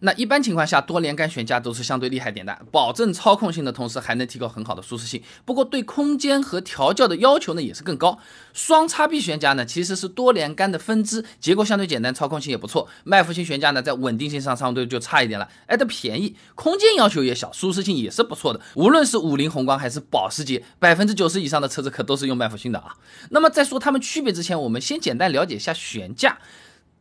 [0.00, 5.20] 那一般情况下，多连杆悬架都是相对厉害点的，保证操控性的同时，还能提高很好的舒适性。
[5.44, 8.18] 不过对空间和调教的要求呢，也是更高。
[8.52, 12.88] 双叉臂悬架呢，其实是多连杆的分支，结构相对简单，操控性也不错。
[13.02, 18.60] 麦弗逊悬架呢，在稳定性上相对就差一点了，哎，它便宜，空间要求也小，舒适性也是不错的。
[18.76, 22.94] 无论是五菱宏光还是保时捷，百分之九十以上的车子可都是用麦弗逊的啊。
[23.30, 26.38] 那么在说它们区别之前，我们先简单了解一下悬架。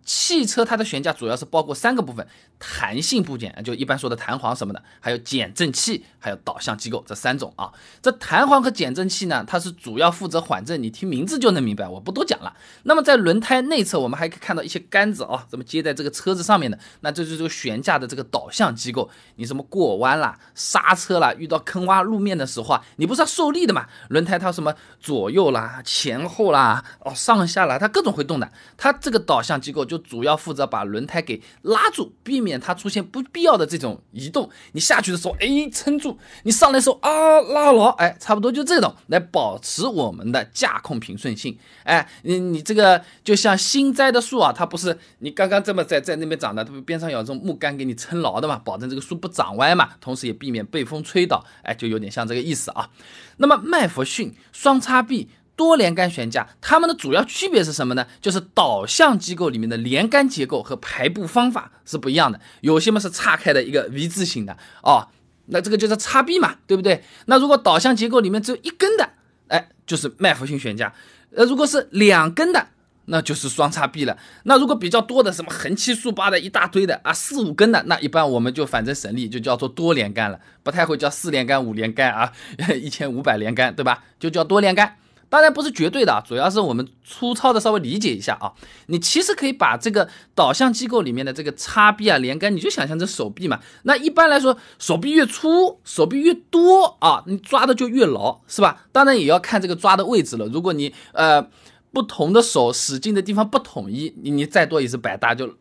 [0.08, 2.26] 汽车它的悬架主要是包括三个部分：
[2.57, 7.70] 弹性部件，就一般说的弹簧什么的，还有减震器，还有导向机构这三种啊。
[8.02, 12.56] 这弹簧和减震器呢，它是主要负责缓震，你听名字就能明白，我不多讲了。
[12.84, 19.10] 那么在轮胎内侧，我们还可以看到一些杆子啊，怎么接在这个车子上面的，那这就是悬架的这个导向机构。
[19.36, 23.86] 你什么过弯啦、刹车啦，遇到坑洼路面的时候啊，你不是要受力的嘛？
[24.07, 29.96] 轮胎它什么左右啦、前后啦、哦上下啦，它各种会动的，它这个导向机构就。
[29.97, 34.50] 主要负责把轮胎给拉住，避免它出现不必要的这种移动。
[34.73, 37.90] 你下去的时候，哎，撑住；你上来的时候啊，拉牢。
[37.98, 41.58] 哎，差不多就这种，来保持我们的驾控平顺性。
[41.84, 51.44] 哎，你你这个就像新栽的树啊，它不是你刚刚这么在在那边长的，它不边上有这种木杆给你撑牢的嘛，保证这个树不长歪嘛，同时也避免被风吹倒。
[51.64, 52.90] 哎，就有点像这个意思啊。
[53.38, 55.30] 那么麦弗逊双叉臂。
[55.58, 58.08] 多连杆悬架，它们的主要区别是什么呢？
[58.22, 62.39] 就是导向机构里面的连杆结构和排布方法是不一样的。
[62.61, 65.09] 有些嘛是岔开的一个 V 字形的哦，
[65.47, 67.03] 那这个就是叉臂嘛，对不对？
[67.25, 69.09] 那如果导向结构里面只有一根的，
[69.47, 70.94] 哎，就是麦弗逊悬架。
[71.35, 72.67] 呃，如果是两根的，
[73.05, 74.17] 那就是双叉臂了。
[74.44, 82.31] 那如果比较多的，什么横七竖八的一大堆的啊，四五根的，那一般我们就反正省力，就叫做多连杆了，不太会叫四连杆、五连杆啊，
[82.80, 84.03] 一千五百连杆，对吧？
[84.19, 84.95] 就叫多连杆。
[85.30, 88.53] 当然不是绝对的，主要是我们粗糙的稍微理解一下啊。
[88.88, 93.59] 你其实可以把这个导向机构里面的这个叉臂啊、连杆，你就想象成手臂嘛。
[93.84, 98.86] 那一般来说，手臂越粗，手臂越多啊，你抓的就越牢，是吧？
[98.92, 100.45] 当然也要看这个抓的位置了。
[100.47, 101.46] 如果你呃
[101.91, 105.56] 不同的手使劲的地方不统一，你你再多也是白搭，就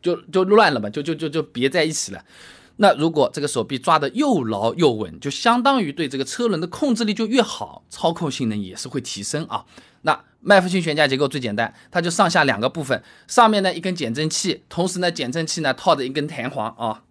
[0.00, 2.22] 就就乱了嘛，就就就就别在一起了。
[2.80, 9.64] 那如果这个手臂抓得又牢又稳，就相当于对这个车轮的控制力就越好，操控性能也是会提升啊。
[10.02, 17.02] 那麦弗逊悬架结构最简单，它就上下两个部分，上面呢一根减震器，同时呢减震器呢套着一根弹簧啊。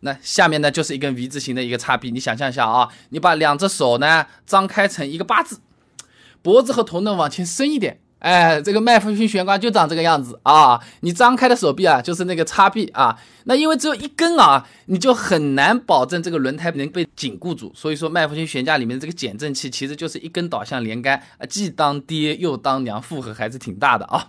[0.00, 5.58] 那下面呢就是一根 V 字形的一个叉臂，你想象一下啊，你把两只手呢张开成一个八字，
[6.40, 8.00] 脖子和头呢往前伸一点。
[8.20, 10.78] 哎，这个麦弗逊悬挂就长这个样子啊！
[11.00, 13.18] 你张开的手臂啊，就是那个叉臂啊。
[13.44, 17.72] 那因为只有一根啊，你就很难保证这个轮胎能被紧固住。
[17.74, 24.28] 所以说，麦弗逊悬架里面的这个减震器其实就是一根导向连杆啊，既当爹又当娘，负荷还是挺大的啊。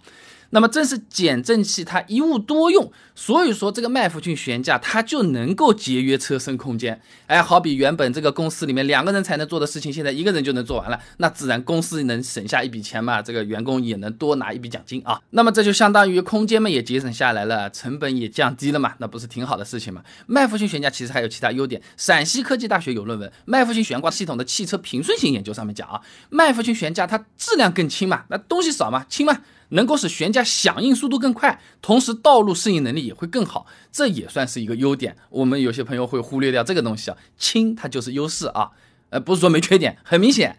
[0.51, 7.01] 那么正是减震器，它一物多用，所以说这个麦弗逊悬架它就能够节约车身空间。
[7.28, 15.22] 哎，好比原本这个公司里面两个人才能做的事情，现在一个人就能做完了，那自然公司能省下一笔钱嘛，这个员工也能多拿一笔奖金啊。
[15.31, 20.03] 那么这就相当于空间嘛也节省下来了，成本也降低了嘛，那不是挺好的事情吗？
[20.28, 21.81] 麦弗逊悬架其实还有其他优点。
[21.95, 29.40] 陕西科技大学有论文《麦弗逊悬挂系统的汽车平顺性研究》上面讲啊，麦弗逊悬架它质量更轻嘛，那东西少嘛，轻嘛。
[29.72, 35.18] 能够使悬架响应速度更快，同时道路适应能力也会更好，这也算是一个优点。
[35.30, 38.72] 我们有些朋友会忽略掉这个东西啊，轻它就是优势啊，
[39.09, 40.58] 呃，不是说没缺点，很明显。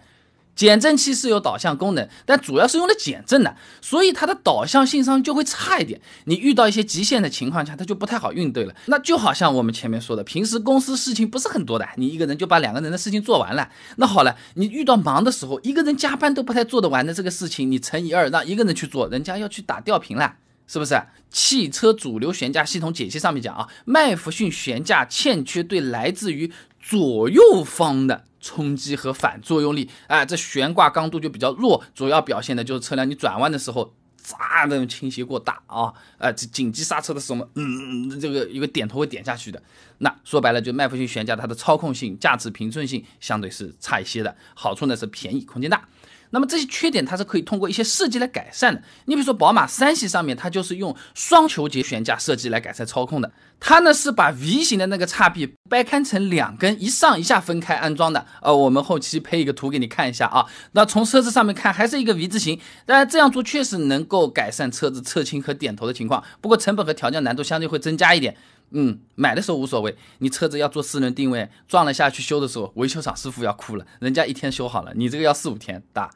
[0.55, 6.01] 减震器是有导向功能，但主要是用来减震的，所以它的导向性上就会差一点。
[6.27, 8.75] 你遇到一些极限的情况下，它就不太好应对了。
[8.87, 13.71] 那就好像我们前面说的，平时公司事情不是很多的，你一个人就把两个人的事情做完了。
[13.97, 20.35] 那好了，你遇到忙的时候，一个人加班都不太做得完的这个事情，你乘以二，让一个人去做，人家要去打吊瓶了，
[20.67, 21.01] 是不是？
[21.31, 28.25] 汽车主流悬架系统解析上面讲啊，麦弗逊悬架欠缺对来自于左右方的。
[28.43, 39.63] 冲击和反作用力，哎，这悬挂刚度就比较弱，主要表现的就是车辆你转弯的时候，砸那种倾斜过大啊，哎，这紧急刹车的时候，嗯，这个一个点头会点下去的。
[39.99, 45.89] 那说白了，就麦弗逊悬架它的操控性、驾驶平顺性相对是差一些的，好处呢是便宜、空间大。
[46.33, 48.83] 那么这些缺点它是可以通过一些设计来改善的。
[49.05, 53.31] 你比如说宝马三系上面，它就是用双球节悬架设计来改善操控的。
[53.61, 58.27] 它呢是把 V 型的那个叉臂掰开成两根，一上一下分开安装的。
[58.41, 60.47] 呃，我们后期配一个图给你看一下啊。
[60.73, 66.25] 那从车子上面看还是一个 V 字形，当然这样做确实能够改善车子侧倾和点头的情况。
[66.41, 68.37] 不过成本和调教难度相对会增加一点。
[68.73, 76.11] 嗯，买的时候无所谓，你车子要做四轮定位，撞了下去修的时候，维修厂师傅要哭了，人家一天修好了，你这个要四五天打。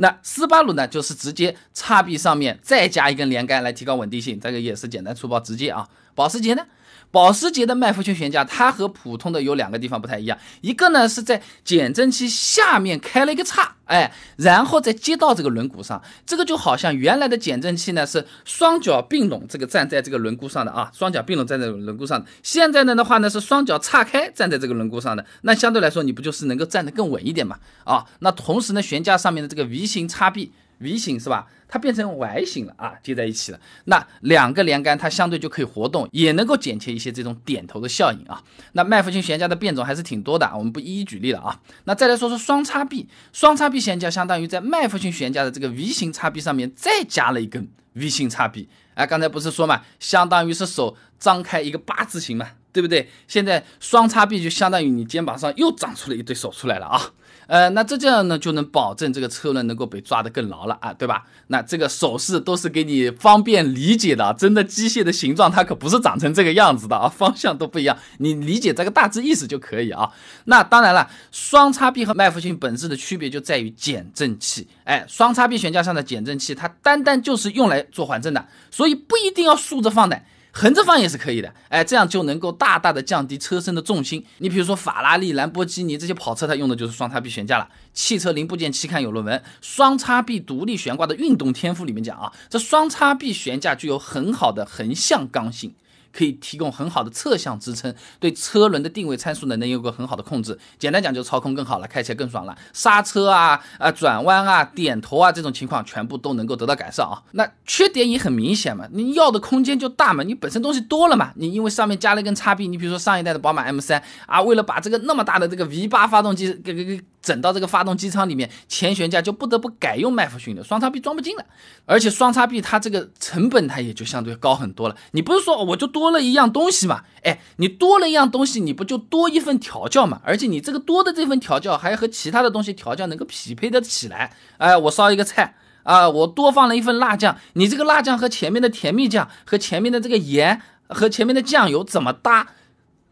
[0.00, 5.86] 那斯巴鲁呢，就是直接叉臂上面再加一根连杆来提高稳定性，这个也是简单粗暴直接啊。
[6.14, 6.62] 保时捷呢，
[7.10, 27.58] 保时捷的麦弗逊悬架，它和普通的有两个地方不太一样，一个呢是在减震器下面开了一个叉，哎，然后再接到这个轮毂上，这个就好像原来的减震器呢是双脚并拢，这个站在这个轮毂上的啊，双脚并拢站在轮毂上的，现在呢的话呢是双脚岔开站在这个轮毂上的，那相对来说你不就是能够站得更稳一点嘛？
[27.84, 30.52] 啊，那同时呢悬架上面的这个 V 型叉臂。
[30.82, 31.46] V 型是吧？
[31.68, 33.60] 它变成 Y 型了啊，接在一起了。
[33.84, 38.42] 那两个连杆它相对就可以活动，也能够减轻一些这种点头的效应啊。
[38.72, 41.60] 那麦弗逊悬架的变种还是挺多的，我们不一一举例了啊。
[41.84, 48.70] 那再来说说双叉臂，双叉臂悬架相当于在麦弗逊悬架的这个 V 型叉臂上面再加了一根 V 型叉臂。
[48.94, 53.10] 哎，刚才不是说嘛，相当于是手张开一个八字形嘛，对不对？
[53.28, 57.12] 现在双叉臂就相当于你肩膀上又长出了一对手出来了啊。
[57.50, 61.24] 呃，那这样呢，就能保证这个车轮能够被抓得更牢了啊，对吧？
[61.48, 70.12] 那这个手势都是给你方便理解的，真的机械的形状它可不是长成这个样子的啊， 方向都不一样，你理解这个大致意思就可以啊。
[70.44, 80.22] 那当然了，双叉臂和麦弗逊本质的区别就在于减震器，哎，双叉臂悬架上的减震器它单单就是用来做缓震的，所以不一定要竖着放的。
[80.52, 84.24] 横着放也是可以的，哎，这样就能够大大的降低车身的重心。
[84.38, 87.68] 你比如说法拉利、兰博基尼这些跑车，它用的就是双叉臂悬架了。
[87.94, 95.72] 汽车零部件期刊有论文《双叉臂独立悬挂的运动天赋》里面讲啊，这双叉臂悬架具有很好的横向刚性。
[96.12, 100.58] 可以提供很好的侧向支撑，对车轮的定位参数呢能有个很好的控制。
[100.78, 102.56] 简单讲就操控更好了，开起来更爽了。
[102.72, 107.22] 刹车啊、啊转弯啊、点头啊这种情况全部都能够得到改善啊。
[107.32, 111.32] 那缺点也很明显嘛，你要的空间就大嘛，你本身东西多了嘛。
[111.36, 117.04] 你因为上面加了一根叉臂，你比如说上一代的宝马 M3 啊，为了把这个那么大的这个 V8 发动机给给给。
[117.22, 121.44] 整到这个发动机舱里面，前悬架就不得不改用麦弗逊的双叉臂装不进了，
[121.84, 124.96] 而且双叉臂它这个成本它也就相对高很多了。
[125.12, 127.02] 你不是说我就多了一样东西嘛？
[127.22, 130.20] 哎，你多了一样东西，你不就多一份调教嘛？
[130.24, 134.32] 而且你这个多的这份调教还和其他的东西调教能够匹配的起来。
[134.58, 142.48] 哎，我烧一个菜啊，我多放了一份辣酱，你这个辣酱和前面的甜蜜酱和前面的这个盐和前面的酱油怎么搭？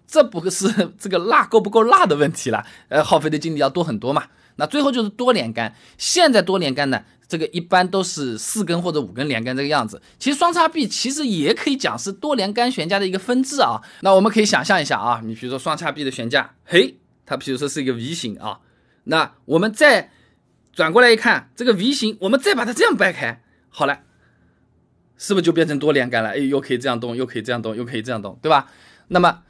[0.08, 4.24] 这不是这个辣够不够辣的问题了，呃，耗费的精力要多很多嘛。
[4.56, 10.00] 那最后就是多连杆，现在多连杆呢，这个一般都是四根或者五根连杆这个样子。
[10.18, 13.80] 其实双叉臂其实也可以讲是多连杆悬架的一个分支啊。
[14.00, 16.96] 那我们可以想象一下啊，你比如说双叉臂的悬架，嘿，
[17.26, 18.60] 它比如说是一个 V 型啊，
[19.04, 20.10] 那我们再
[20.72, 24.00] 转过来一看，这个 V 型，我们再把它这样掰开，好了，
[25.18, 26.30] 是不是就变成多连杆了？
[26.30, 28.70] 哎，又可以这样动，又可以这样动，又可以这样动，对吧？
[29.08, 29.42] 那么。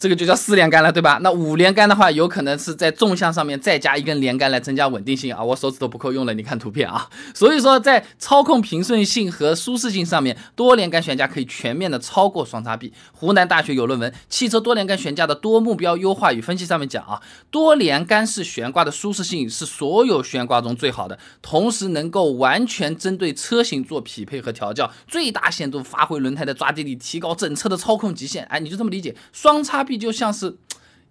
[0.00, 1.18] 这个就叫四连杆了，对吧？
[1.20, 5.44] 那五连杆的话，有可能是在纵向上面再加一根连杆来增加稳定性啊。
[5.44, 7.06] 我手指都不够用了，你看图片啊。
[7.34, 12.94] 所以说，在操控平顺性和舒适性上面，多连杆悬架可以全面的超过双叉臂。
[13.12, 17.20] 湖南大学有论文《汽车多连杆悬架的多目标优化与分析》上面讲啊，
[17.50, 28.44] 多连杆式悬挂的舒适性是所有悬挂中最好的，同时能够完全针对车型做匹配和调教，最大限度发挥轮胎的抓地力，提高整车的操控极限。
[28.44, 29.84] 哎，你就这么理解，双叉。
[29.98, 30.56] 就像是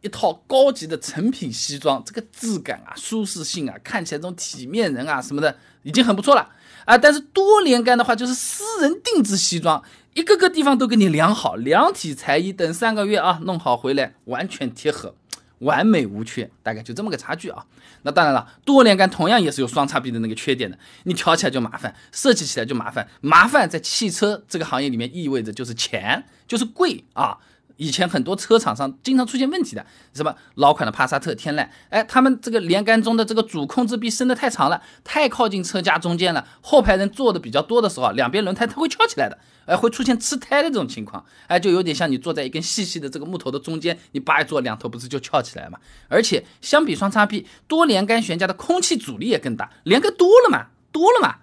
[0.01, 6.49] 一套高级的成品西装，这个质感啊、舒适性啊，看起来这种体面人啊什么的，已经很不错了
[6.85, 6.97] 啊。
[6.97, 9.83] 但是多连杆的话，就是私人定制西装，
[10.13, 15.13] 一个个地方都给你量好，量体裁衣，等三个月啊，弄好回来完全贴合，
[15.59, 17.65] 完美无缺，大概就这么个差距啊。
[18.03, 23.05] 那当然了，多连杆同样也是有双叉臂的那个缺点的，你调起来就麻烦，设计起来就麻烦。
[23.19, 27.37] 麻烦在汽车这个行业里面意味着就是钱，就是贵啊。
[27.79, 45.79] 以前很多车厂上经常出现问题的，什么老款的帕萨特、天籁，哎，他们这个连杆中的这个主控制臂伸得太长了，太靠近车架中间了，后排人坐的比较多的时候，两边轮胎它会翘起来的，哎，会出现吃胎的这种情况，哎，就有点像你坐在一根细细的这个木头的中间，你扒一坐，两头不是就翘起来嘛？
[46.09, 51.37] 而且相比双叉臂，多连杆悬架的空气阻力也更大，连杆多了嘛，多了嘛。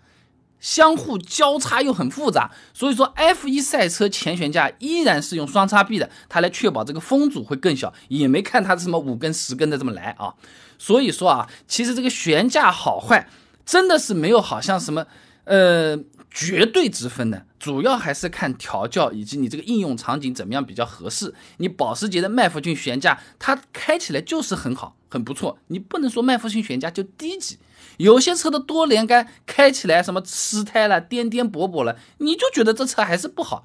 [0.61, 10.35] 相互交叉又很复杂，所以说 F1 赛车前悬架依然是用双叉臂的，它来确保这个风阻会更小，也没看它什么五根十根的这么来啊。
[10.79, 13.29] 所以说啊，其实这个悬架好坏
[13.65, 15.07] 真的是没有好像什么
[15.47, 15.99] 呃
[16.31, 21.35] 绝对之分的，主要还是看调教以及你这个应用场景怎么样比较合适。
[21.57, 27.59] 你保时捷的麦弗逊悬架，它开起来就是很好，很不错，你不能说麦弗逊悬架就低级。
[27.97, 33.65] 有些车的多连杆开起来什么吃胎了、颠颠簸簸了，你就觉得这车还是不好，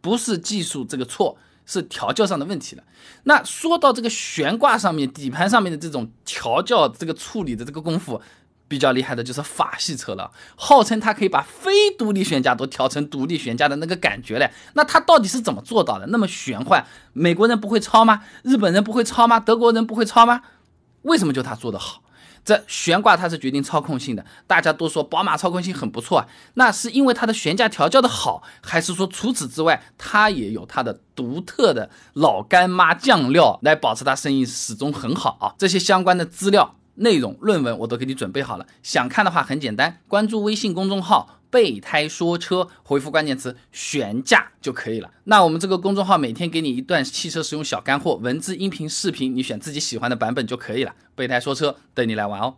[0.00, 2.84] 不是技术这个错，是调教上的问题了。
[3.24, 8.20] 那说到这个悬挂上面、底盘上面的这种调教、这个处理的这个功夫，
[8.68, 14.50] 比较厉害的就是法系车了，号称它可以把非独立悬架都调成独立悬架的那个感觉嘞。
[14.74, 16.06] 那它到底是怎么做到的？
[16.08, 18.22] 那么玄幻，美国人不会抄吗？
[18.42, 19.38] 日本人不会抄吗？
[19.38, 20.42] 德国人不会抄吗？
[21.02, 22.02] 为什么就它做得好？
[22.44, 35.54] 这悬挂它是决定操控性的，大家都说宝马操控性很不错啊，那是因为它的悬架调教的好，还是说除此之外它也有它的独特的老干妈酱料来保持它生意始终很好啊？
[35.58, 36.75] 这些相关的资料。
[36.96, 45.10] 内容论文我都给你准备好了，想看的话很简单，关注微信公众号“备胎说车”，回复关键词“悬架”就可以了。
[45.24, 50.94] 那我们这个公众号每天给你一段汽车使用小干货，文字、音频、视频，你选自己喜欢的版本就可以了。
[51.14, 52.56] 备胎说车，等你来玩哦。